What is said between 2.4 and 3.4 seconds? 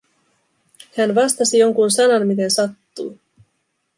sattui.